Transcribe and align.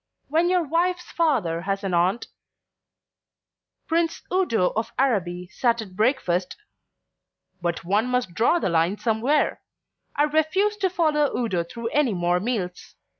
When 0.29 0.49
your 0.49 0.63
wife's 0.63 1.11
father 1.11 1.61
has 1.61 1.83
an 1.83 1.93
aunt 1.93 2.25
Prince 3.87 4.23
Udo 4.33 4.73
of 4.75 4.91
Araby 4.97 5.49
sat 5.53 5.79
at 5.79 5.95
breakfast 5.95 6.55
But 7.61 7.85
one 7.85 8.07
must 8.07 8.33
draw 8.33 8.57
the 8.57 8.67
line 8.69 8.97
somewhere. 8.97 9.61
I 10.15 10.23
refuse 10.23 10.75
to 10.77 10.89
follow 10.89 11.31
Udo 11.37 11.63
through 11.63 11.89
any 11.89 12.15
more 12.15 12.39
meals. 12.39 12.95